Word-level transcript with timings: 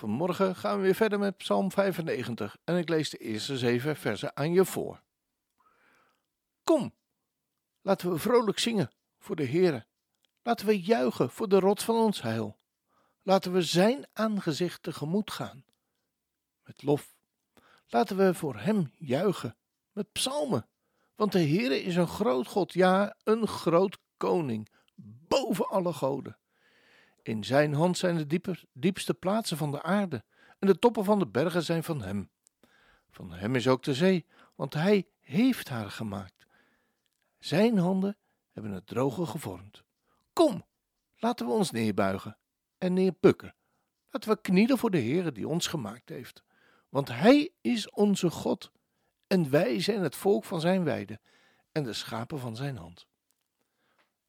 Vanmorgen 0.00 0.56
gaan 0.56 0.76
we 0.76 0.82
weer 0.82 0.94
verder 0.94 1.18
met 1.18 1.36
Psalm 1.36 1.70
95 1.70 2.56
en 2.64 2.76
ik 2.76 2.88
lees 2.88 3.10
de 3.10 3.18
eerste 3.18 3.58
zeven 3.58 3.96
versen 3.96 4.36
aan 4.36 4.52
je 4.52 4.64
voor. 4.64 5.02
Kom, 6.64 6.94
laten 7.80 8.12
we 8.12 8.18
vrolijk 8.18 8.58
zingen 8.58 8.90
voor 9.18 9.36
de 9.36 9.46
Heere. 9.46 9.86
Laten 10.42 10.66
we 10.66 10.80
juichen 10.80 11.30
voor 11.30 11.48
de 11.48 11.58
rot 11.58 11.82
van 11.82 11.94
ons 11.94 12.22
heil. 12.22 12.58
Laten 13.22 13.52
we 13.52 13.62
zijn 13.62 14.06
aangezicht 14.12 14.82
tegemoet 14.82 15.30
gaan 15.30 15.64
met 16.62 16.82
lof. 16.82 17.14
Laten 17.86 18.16
we 18.16 18.34
voor 18.34 18.56
hem 18.56 18.92
juichen 18.98 19.56
met 19.92 20.12
psalmen. 20.12 20.68
Want 21.14 21.32
de 21.32 21.46
Heere 21.46 21.82
is 21.82 21.96
een 21.96 22.08
groot 22.08 22.46
God, 22.46 22.72
ja, 22.72 23.16
een 23.22 23.46
groot 23.46 23.98
koning, 24.16 24.68
boven 25.28 25.68
alle 25.68 25.92
goden. 25.92 26.38
In 27.22 27.44
zijn 27.44 27.74
hand 27.74 27.98
zijn 27.98 28.28
de 28.28 28.66
diepste 28.72 29.14
plaatsen 29.14 29.56
van 29.56 29.70
de 29.70 29.82
aarde, 29.82 30.24
en 30.58 30.66
de 30.66 30.78
toppen 30.78 31.04
van 31.04 31.18
de 31.18 31.26
bergen 31.26 31.62
zijn 31.62 31.84
van 31.84 32.02
hem. 32.02 32.30
Van 33.10 33.32
hem 33.32 33.54
is 33.54 33.68
ook 33.68 33.82
de 33.82 33.94
zee, 33.94 34.26
want 34.54 34.74
hij 34.74 35.08
heeft 35.20 35.68
haar 35.68 35.90
gemaakt. 35.90 36.46
Zijn 37.38 37.78
handen 37.78 38.16
hebben 38.52 38.72
het 38.72 38.86
droge 38.86 39.26
gevormd. 39.26 39.82
Kom, 40.32 40.64
laten 41.16 41.46
we 41.46 41.52
ons 41.52 41.70
neerbuigen 41.70 42.38
en 42.78 42.92
neerbukken. 42.92 43.54
Laten 44.10 44.30
we 44.30 44.40
knielen 44.40 44.78
voor 44.78 44.90
de 44.90 45.00
Heere 45.00 45.32
die 45.32 45.48
ons 45.48 45.66
gemaakt 45.66 46.08
heeft. 46.08 46.42
Want 46.88 47.08
hij 47.08 47.50
is 47.60 47.90
onze 47.90 48.30
God, 48.30 48.72
en 49.26 49.50
wij 49.50 49.80
zijn 49.80 50.02
het 50.02 50.16
volk 50.16 50.44
van 50.44 50.60
zijn 50.60 50.84
weide 50.84 51.20
en 51.72 51.82
de 51.82 51.92
schapen 51.92 52.38
van 52.38 52.56
zijn 52.56 52.76
hand. 52.76 53.06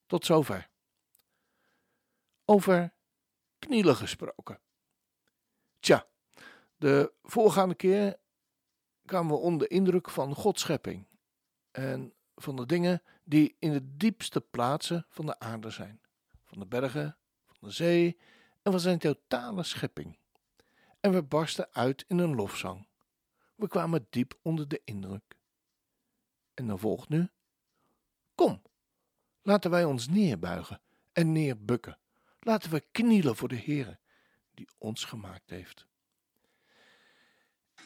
Tot 0.05 0.26
zover 0.26 0.70
over 2.45 2.94
knielen 3.59 3.95
gesproken. 3.95 4.59
Tja, 5.80 6.08
de 6.78 7.14
voorgaande 7.23 7.75
keer 7.75 8.20
kwamen 9.06 9.31
we 9.31 9.42
onder 9.42 9.72
indruk 9.72 10.09
van 10.09 10.36
Gods 10.36 10.61
schepping 10.61 11.08
en 11.72 12.14
van 12.36 12.56
de 12.56 12.66
dingen 12.66 13.02
die 13.23 13.56
in 13.59 13.72
de 13.72 13.98
diepste 13.98 14.42
plaatsen 14.42 15.06
van 15.09 15.25
de 15.25 15.39
aarde 15.39 15.70
zijn, 15.70 16.02
van 16.44 16.59
de 16.59 16.66
bergen, 16.66 17.17
van 17.48 17.67
de 17.67 17.73
zee 17.73 18.17
en 18.61 18.72
van 18.72 18.80
zijn 18.80 19.00
totale 19.00 19.64
schepping. 19.64 20.20
En 21.00 21.11
we 21.11 21.23
barsten 21.23 21.67
uit 21.72 22.05
in 22.08 22.17
een 22.17 22.36
lofzang. 22.36 22.88
We 23.55 23.67
kwamen 23.67 24.08
diep 24.09 24.39
onder 24.42 24.67
de 24.67 24.81
indruk. 24.86 25.38
En 26.53 26.67
dan 26.67 26.80
volgt 26.80 27.09
nu: 27.09 27.30
Kom, 28.36 28.61
laten 29.42 29.72
wij 29.72 29.83
ons 29.83 30.08
neerbuigen 30.08 30.81
en 31.11 31.31
neerbukken 31.31 32.00
Laten 32.44 32.72
we 32.72 32.84
knielen 32.92 33.36
voor 33.36 33.47
de 33.47 33.56
Heer 33.56 34.00
die 34.53 34.70
ons 34.78 35.03
gemaakt 35.03 35.50
heeft. 35.50 35.88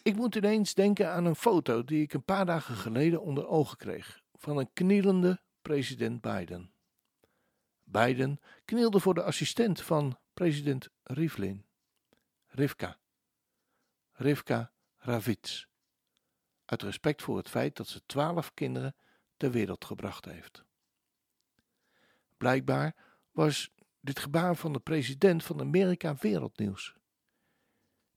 Ik 0.04 0.16
moet 0.16 0.36
ineens 0.36 0.74
denken 0.74 1.12
aan 1.12 1.26
een 1.26 1.36
foto 1.36 1.84
die 1.84 2.02
ik 2.02 2.14
een 2.14 2.24
paar 2.24 2.46
dagen 2.46 2.76
geleden 2.76 3.22
onder 3.22 3.48
ogen 3.48 3.78
kreeg 3.78 4.24
van 4.34 4.58
een 4.58 4.74
knielende 4.74 5.42
president 5.62 6.22
Biden. 6.22 6.74
Biden 7.84 8.40
knielde 8.66 9.00
voor 9.00 9.14
de 9.14 9.24
assistent 9.24 9.82
van 9.82 10.20
president 10.34 10.90
Rivlin, 11.04 11.66
Rivka, 12.48 12.98
Rivka 14.12 14.72
Ravits, 14.98 15.68
uit 16.66 16.82
respect 16.82 17.22
voor 17.22 17.38
het 17.38 17.50
feit 17.50 17.76
dat 17.76 17.88
ze 17.88 18.06
twaalf 18.06 18.54
kinderen 18.54 18.96
ter 19.38 19.52
wereld 19.52 19.86
gebracht 19.86 20.26
heeft. 20.26 20.64
Blijkbaar 22.38 22.96
was 23.32 23.72
dit 24.06 24.20
gebaar 24.20 24.56
van 24.56 24.74
de 24.74 24.80
president 24.80 25.44
van 25.44 25.60
Amerika 25.60 26.16
wereldnieuws. 26.20 26.96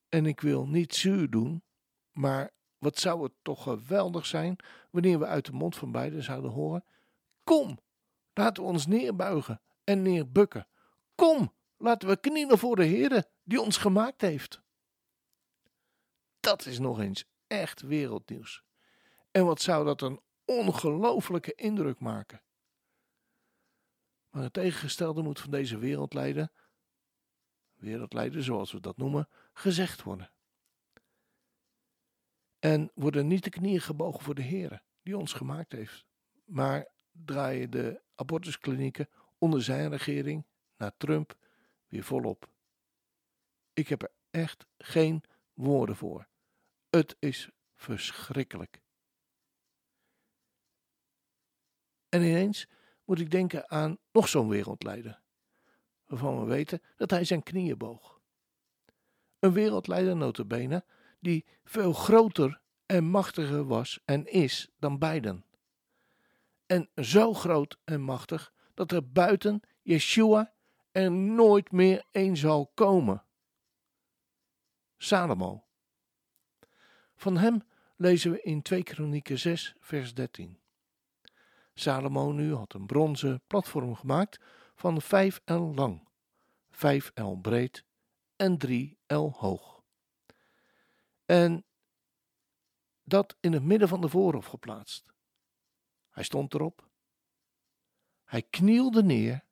En 0.08 0.26
ik 0.26 0.40
wil 0.40 0.66
niet 0.66 0.94
zuur 0.94 1.30
doen, 1.30 1.62
maar 2.12 2.50
wat 2.78 2.98
zou 2.98 3.22
het 3.22 3.32
toch 3.42 3.62
geweldig 3.62 4.26
zijn 4.26 4.56
wanneer 4.90 5.18
we 5.18 5.26
uit 5.26 5.44
de 5.44 5.52
mond 5.52 5.76
van 5.76 5.92
beiden 5.92 6.22
zouden 6.22 6.50
horen: 6.50 6.84
Kom, 7.44 7.78
laten 8.34 8.62
we 8.62 8.68
ons 8.68 8.86
neerbuigen 8.86 9.60
en 9.84 10.02
neerbukken. 10.02 10.68
Kom, 11.14 11.54
laten 11.76 12.08
we 12.08 12.20
knielen 12.20 12.58
voor 12.58 12.76
de 12.76 12.84
Heer 12.84 13.24
die 13.42 13.60
ons 13.60 13.76
gemaakt 13.76 14.20
heeft. 14.20 14.62
Dat 16.40 16.66
is 16.66 16.78
nog 16.78 17.00
eens 17.00 17.24
echt 17.46 17.80
wereldnieuws. 17.80 18.62
En 19.30 19.44
wat 19.44 19.60
zou 19.60 19.84
dat 19.84 20.02
een 20.02 20.20
ongelooflijke 20.44 21.54
indruk 21.54 22.00
maken? 22.00 22.42
Maar 24.38 24.46
het 24.46 24.56
tegengestelde 24.56 25.22
moet 25.22 25.40
van 25.40 25.50
deze 25.50 25.78
wereldleider, 25.78 26.50
wereldleider 27.74 28.44
zoals 28.44 28.72
we 28.72 28.80
dat 28.80 28.96
noemen, 28.96 29.28
gezegd 29.52 30.02
worden. 30.02 30.30
En 32.58 32.90
worden 32.94 33.26
niet 33.26 33.44
de 33.44 33.50
knieën 33.50 33.80
gebogen 33.80 34.22
voor 34.22 34.34
de 34.34 34.42
Heer 34.42 34.82
die 35.02 35.16
ons 35.16 35.32
gemaakt 35.32 35.72
heeft, 35.72 36.06
maar 36.44 36.88
draaien 37.10 37.70
de 37.70 38.02
abortusklinieken 38.14 39.08
onder 39.38 39.62
zijn 39.62 39.90
regering 39.90 40.46
naar 40.76 40.96
Trump 40.96 41.36
weer 41.86 42.04
volop. 42.04 42.50
Ik 43.72 43.88
heb 43.88 44.02
er 44.02 44.12
echt 44.30 44.66
geen 44.76 45.22
woorden 45.54 45.96
voor. 45.96 46.28
Het 46.90 47.16
is 47.18 47.50
verschrikkelijk. 47.74 48.80
En 52.08 52.22
ineens 52.22 52.68
moet 53.08 53.20
ik 53.20 53.30
denken 53.30 53.70
aan 53.70 53.98
nog 54.12 54.28
zo'n 54.28 54.48
wereldleider, 54.48 55.20
waarvan 56.06 56.40
we 56.40 56.44
weten 56.44 56.82
dat 56.96 57.10
hij 57.10 57.24
zijn 57.24 57.42
knieën 57.42 57.78
boog. 57.78 58.20
Een 59.38 59.52
wereldleider 59.52 60.16
notabene 60.16 60.84
die 61.20 61.46
veel 61.64 61.92
groter 61.92 62.60
en 62.86 63.04
machtiger 63.04 63.66
was 63.66 64.00
en 64.04 64.26
is 64.26 64.70
dan 64.78 64.98
beiden. 64.98 65.44
En 66.66 66.88
zo 66.94 67.34
groot 67.34 67.78
en 67.84 68.00
machtig 68.00 68.52
dat 68.74 68.92
er 68.92 69.12
buiten 69.12 69.60
Yeshua 69.82 70.52
er 70.92 71.12
nooit 71.12 71.72
meer 71.72 72.04
een 72.12 72.36
zal 72.36 72.70
komen. 72.74 73.24
Salomo. 74.96 75.64
Van 77.16 77.36
hem 77.36 77.62
lezen 77.96 78.30
we 78.30 78.42
in 78.42 78.62
2 78.62 78.82
Kronieken 78.82 79.38
6 79.38 79.74
vers 79.80 80.14
13. 80.14 80.58
Salomo 81.80 82.32
nu 82.32 82.54
had 82.54 82.74
een 82.74 82.86
bronzen 82.86 83.42
platform 83.46 83.94
gemaakt 83.94 84.40
van 84.74 85.02
5 85.02 85.40
L 85.44 85.72
lang, 85.74 86.08
5 86.70 87.10
L 87.14 87.34
breed 87.34 87.84
en 88.36 88.58
3 88.58 88.98
L 89.06 89.30
hoog. 89.30 89.82
En 91.24 91.64
dat 93.02 93.36
in 93.40 93.52
het 93.52 93.62
midden 93.62 93.88
van 93.88 94.00
de 94.00 94.08
voorhof 94.08 94.46
geplaatst. 94.46 95.12
Hij 96.10 96.22
stond 96.22 96.54
erop. 96.54 96.88
Hij 98.24 98.42
knielde 98.42 99.02
neer, 99.02 99.44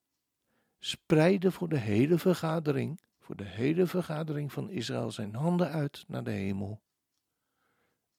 spreidde 0.78 1.52
voor 1.52 1.68
de 1.68 1.78
hele 1.78 2.18
vergadering, 2.18 3.00
voor 3.18 3.36
de 3.36 3.44
hele 3.44 3.86
vergadering 3.86 4.52
van 4.52 4.70
Israël 4.70 5.10
zijn 5.10 5.34
handen 5.34 5.70
uit 5.70 6.04
naar 6.06 6.24
de 6.24 6.30
hemel 6.30 6.82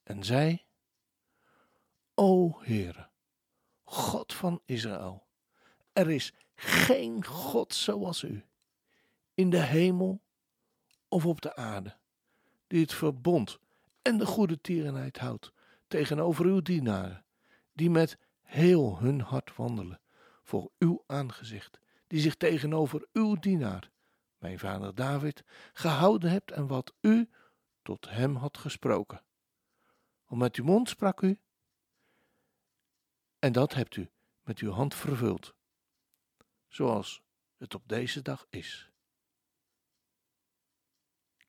en 0.03 0.23
zei: 0.23 0.65
O 2.13 2.59
Heere, 2.61 3.06
God 3.89 4.33
van 4.33 4.61
Israël. 4.65 5.27
Er 5.93 6.09
is 6.09 6.33
geen 6.55 7.25
God 7.25 7.73
zoals 7.73 8.23
u, 8.23 8.45
in 9.33 9.49
de 9.49 9.61
hemel 9.61 10.21
of 11.07 11.25
op 11.25 11.41
de 11.41 11.55
aarde, 11.55 11.97
die 12.67 12.81
het 12.81 12.93
verbond 12.93 13.59
en 14.01 14.17
de 14.17 14.25
goede 14.25 14.61
tierenheid 14.61 15.17
houdt 15.17 15.53
tegenover 15.87 16.45
uw 16.45 16.61
dienaren, 16.61 17.25
die 17.73 17.89
met 17.89 18.17
heel 18.41 18.99
hun 18.99 19.21
hart 19.21 19.55
wandelen 19.55 20.01
voor 20.43 20.71
uw 20.77 21.03
aangezicht, 21.05 21.79
die 22.07 22.19
zich 22.19 22.35
tegenover 22.35 23.07
uw 23.13 23.35
dienaar, 23.35 23.91
mijn 24.37 24.59
vader 24.59 24.95
David, 24.95 25.43
gehouden 25.73 26.31
hebt 26.31 26.51
en 26.51 26.67
wat 26.67 26.93
u 27.01 27.29
tot 27.81 28.09
hem 28.09 28.35
had 28.35 28.57
gesproken. 28.57 29.23
Om 30.25 30.37
met 30.37 30.55
uw 30.55 30.63
mond 30.63 30.89
sprak 30.89 31.21
u 31.21 31.39
en 33.47 33.53
dat 33.53 33.73
hebt 33.73 33.95
u 33.95 34.09
met 34.43 34.59
uw 34.59 34.71
hand 34.71 34.95
vervuld, 34.95 35.55
zoals 36.67 37.21
het 37.57 37.75
op 37.75 37.87
deze 37.87 38.21
dag 38.21 38.45
is. 38.49 38.91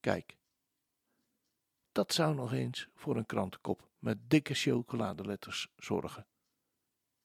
Kijk, 0.01 0.37
Dat 1.93 2.13
zou 2.13 2.35
nog 2.35 2.53
eens 2.53 2.89
voor 2.95 3.17
een 3.17 3.27
krantenkop 3.27 3.89
met 3.99 4.31
dikke 4.31 4.55
chocoladeletters 4.55 5.73
zorgen. 5.77 6.27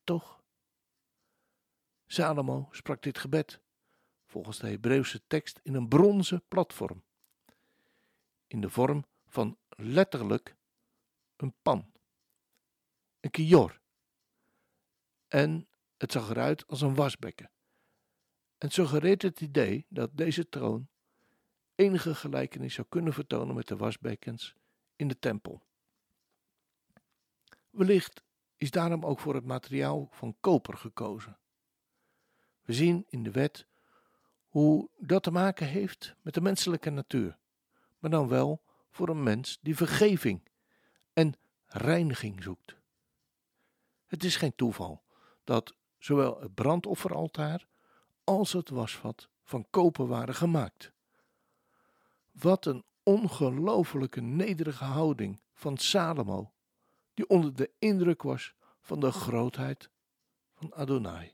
Toch? 0.03 0.43
Salomo 2.05 2.67
sprak 2.71 3.01
dit 3.01 3.17
gebed, 3.17 3.61
volgens 4.25 4.59
de 4.59 4.67
Hebreeuwse 4.69 5.21
tekst, 5.27 5.59
in 5.63 5.73
een 5.73 5.87
bronzen 5.87 6.43
platform. 6.47 7.03
In 8.47 8.61
de 8.61 8.69
vorm 8.69 9.05
van 9.27 9.57
letterlijk 9.69 10.55
een 11.35 11.53
pan, 11.61 11.91
een 13.19 13.31
kior. 13.31 13.81
En 15.33 15.67
het 15.97 16.11
zag 16.11 16.29
eruit 16.29 16.67
als 16.67 16.81
een 16.81 16.95
wasbekken. 16.95 17.49
En 18.57 18.69
suggereert 18.69 19.21
het 19.21 19.41
idee 19.41 19.85
dat 19.89 20.09
deze 20.13 20.49
troon 20.49 20.87
enige 21.75 22.15
gelijkenis 22.15 22.73
zou 22.73 22.87
kunnen 22.89 23.13
vertonen 23.13 23.55
met 23.55 23.67
de 23.67 23.77
wasbekkens 23.77 24.55
in 24.95 25.07
de 25.07 25.19
tempel. 25.19 25.61
Wellicht 27.69 28.23
is 28.57 28.71
daarom 28.71 29.05
ook 29.05 29.19
voor 29.19 29.35
het 29.35 29.45
materiaal 29.45 30.07
van 30.11 30.35
koper 30.39 30.77
gekozen. 30.77 31.37
We 32.61 32.73
zien 32.73 33.05
in 33.09 33.23
de 33.23 33.31
wet 33.31 33.65
hoe 34.47 34.89
dat 34.97 35.23
te 35.23 35.31
maken 35.31 35.67
heeft 35.67 36.15
met 36.21 36.33
de 36.33 36.41
menselijke 36.41 36.89
natuur, 36.89 37.37
maar 37.99 38.11
dan 38.11 38.27
wel 38.27 38.63
voor 38.89 39.09
een 39.09 39.23
mens 39.23 39.59
die 39.61 39.75
vergeving 39.75 40.49
en 41.13 41.33
reiniging 41.65 42.43
zoekt. 42.43 42.75
Het 44.05 44.23
is 44.23 44.35
geen 44.35 44.55
toeval 44.55 45.02
dat 45.43 45.75
zowel 45.97 46.41
het 46.41 46.53
brandofferaltaar 46.53 47.67
als 48.23 48.53
het 48.53 48.69
wasvat 48.69 49.29
van 49.43 49.67
koper 49.69 50.07
waren 50.07 50.35
gemaakt. 50.35 50.91
Wat 52.31 52.65
een 52.65 52.83
ongelofelijke 53.03 54.21
nederige 54.21 54.83
houding 54.83 55.41
van 55.53 55.77
Salomo, 55.77 56.53
die 57.13 57.29
onder 57.29 57.55
de 57.55 57.71
indruk 57.79 58.21
was 58.21 58.53
van 58.81 58.99
de 58.99 59.11
grootheid 59.11 59.89
van 60.53 60.73
Adonai. 60.73 61.33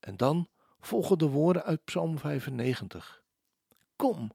En 0.00 0.16
dan 0.16 0.48
volgen 0.80 1.18
de 1.18 1.28
woorden 1.28 1.64
uit 1.64 1.84
Psalm 1.84 2.18
95. 2.18 3.22
Kom, 3.96 4.30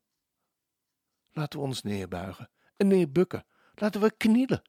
laten 1.31 1.59
we 1.59 1.65
ons 1.65 1.81
neerbuigen 1.81 2.49
en 2.75 2.87
neerbukken. 2.87 3.45
Laten 3.75 4.01
we 4.01 4.11
knielen 4.11 4.61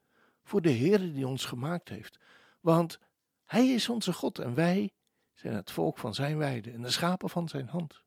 voor 0.43 0.61
de 0.61 0.69
Heer 0.69 1.13
die 1.13 1.27
ons 1.27 1.45
gemaakt 1.45 1.89
heeft. 1.89 2.19
Want 2.59 2.99
Hij 3.47 3.67
is 3.67 3.89
onze 3.89 4.13
God 4.13 4.39
en 4.39 4.53
wij 4.53 4.93
zijn 5.33 5.53
het 5.53 5.71
volk 5.71 5.97
van 5.97 6.13
Zijn 6.13 6.37
weide 6.37 6.71
en 6.71 6.81
de 6.81 6.89
schapen 6.89 7.29
van 7.29 7.47
Zijn 7.47 7.67
hand. 7.67 8.03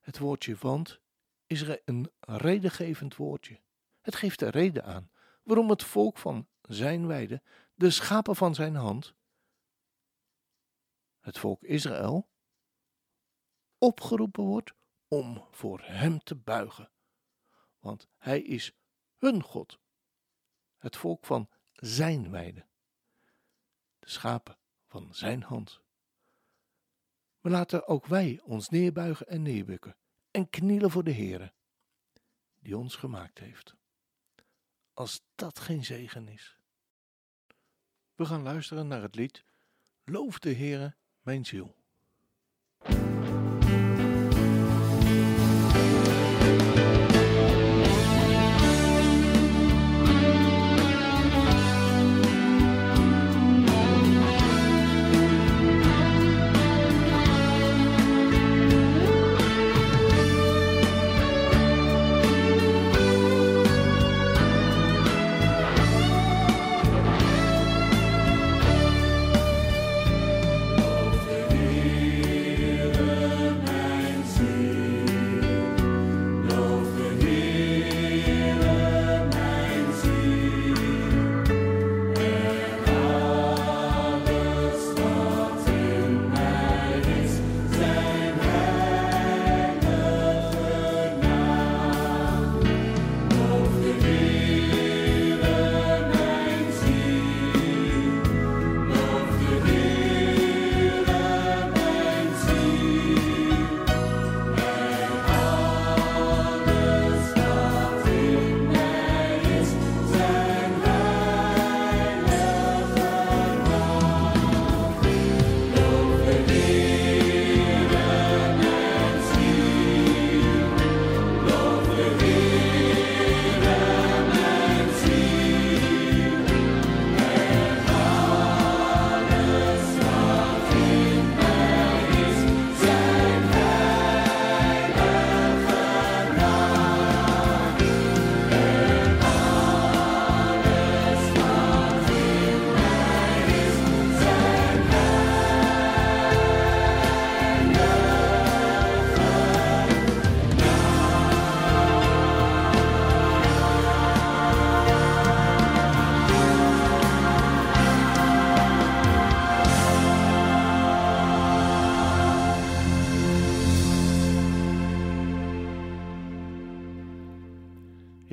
Het 0.00 0.18
woordje 0.18 0.56
want 0.56 1.00
is 1.46 1.60
een 1.84 2.12
redengevend 2.20 3.16
woordje. 3.16 3.60
Het 4.00 4.14
geeft 4.14 4.38
de 4.38 4.50
reden 4.50 4.84
aan 4.84 5.10
waarom 5.42 5.70
het 5.70 5.82
volk 5.82 6.18
van 6.18 6.48
Zijn 6.62 7.06
weide, 7.06 7.42
de 7.74 7.90
schapen 7.90 8.36
van 8.36 8.54
Zijn 8.54 8.74
hand, 8.74 9.14
het 11.20 11.38
volk 11.38 11.62
Israël, 11.62 12.28
opgeroepen 13.78 14.44
wordt 14.44 14.74
om 15.08 15.46
voor 15.50 15.80
Hem 15.82 16.18
te 16.18 16.34
buigen. 16.34 16.90
Want 17.78 18.08
Hij 18.16 18.40
is 18.40 18.76
hun 19.16 19.42
God, 19.42 19.78
het 20.76 20.96
volk 20.96 21.26
van 21.26 21.48
Zijn 21.72 22.30
weide, 22.30 22.66
schapen 24.08 24.58
van 24.86 25.14
Zijn 25.14 25.42
hand. 25.42 25.80
Maar 27.40 27.52
laten 27.52 27.86
ook 27.86 28.06
wij 28.06 28.40
ons 28.44 28.68
neerbuigen 28.68 29.26
en 29.26 29.42
neerbukken 29.42 29.96
en 30.30 30.50
knielen 30.50 30.90
voor 30.90 31.04
de 31.04 31.12
Heere, 31.12 31.52
die 32.58 32.76
ons 32.76 32.96
gemaakt 32.96 33.38
heeft. 33.38 33.74
Als 34.92 35.22
dat 35.34 35.58
geen 35.58 35.84
zegen 35.84 36.28
is. 36.28 36.58
We 38.14 38.24
gaan 38.24 38.42
luisteren 38.42 38.88
naar 38.88 39.02
het 39.02 39.14
lied 39.14 39.44
Loof 40.04 40.38
de 40.38 40.54
Heere, 40.54 40.96
mijn 41.20 41.44
ziel. 41.44 41.76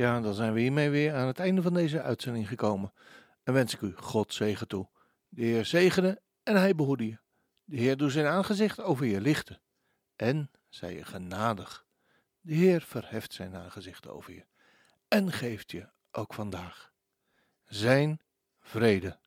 Ja, 0.04 0.22
dan 0.22 0.34
zijn 0.34 0.54
we 0.54 0.60
hiermee 0.60 0.90
weer 0.90 1.14
aan 1.14 1.28
het 1.28 1.40
einde 1.40 1.62
van 1.62 1.74
deze 1.74 2.02
uitzending 2.02 2.48
gekomen. 2.48 2.94
En 3.44 3.54
wens 3.54 3.74
ik 3.74 3.82
u 3.82 3.96
God 3.96 4.34
zegen 4.34 4.68
toe. 4.68 4.90
De 5.28 5.42
Heer 5.42 5.66
zegene 5.66 6.22
en 6.44 6.56
hij 6.56 6.76
behoede 6.76 7.08
je. 7.08 7.20
De 7.64 7.76
Heer 7.76 7.98
doet 7.98 8.12
zijn 8.12 8.26
aangezicht 8.26 8.82
over 8.82 9.06
je 9.06 9.22
lichten. 9.22 9.62
En 10.16 10.52
zij 10.70 10.94
je 10.94 11.06
genadig. 11.06 11.86
De 12.40 12.54
Heer 12.54 12.82
verheft 12.82 13.34
zijn 13.34 13.56
aangezicht 13.56 14.08
over 14.08 14.34
je. 14.34 14.46
En 15.08 15.32
geeft 15.32 15.72
je 15.72 15.90
ook 16.12 16.34
vandaag 16.34 16.92
zijn 17.64 18.22
vrede, 18.60 19.20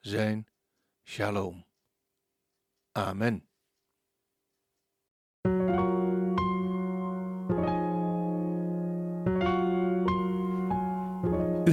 zijn 0.00 0.48
shalom. 1.02 1.66
Amen. 2.92 3.48